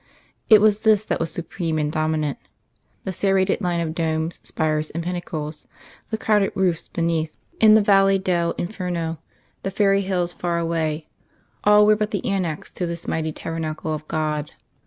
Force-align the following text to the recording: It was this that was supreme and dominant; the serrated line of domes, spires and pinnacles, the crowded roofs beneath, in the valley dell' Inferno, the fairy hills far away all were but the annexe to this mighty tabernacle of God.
It 0.49 0.61
was 0.61 0.79
this 0.79 1.03
that 1.03 1.19
was 1.19 1.31
supreme 1.31 1.77
and 1.77 1.91
dominant; 1.91 2.39
the 3.03 3.11
serrated 3.11 3.61
line 3.61 3.79
of 3.79 3.93
domes, 3.93 4.41
spires 4.43 4.89
and 4.89 5.03
pinnacles, 5.03 5.67
the 6.09 6.17
crowded 6.17 6.53
roofs 6.55 6.87
beneath, 6.87 7.29
in 7.59 7.75
the 7.75 7.83
valley 7.83 8.17
dell' 8.17 8.53
Inferno, 8.57 9.19
the 9.61 9.69
fairy 9.69 10.01
hills 10.01 10.33
far 10.33 10.57
away 10.57 11.07
all 11.63 11.85
were 11.85 11.95
but 11.95 12.09
the 12.09 12.21
annexe 12.25 12.71
to 12.73 12.87
this 12.87 13.07
mighty 13.07 13.31
tabernacle 13.31 13.93
of 13.93 14.07
God. 14.07 14.53